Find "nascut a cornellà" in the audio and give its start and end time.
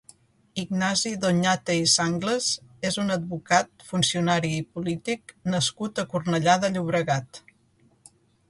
5.57-6.61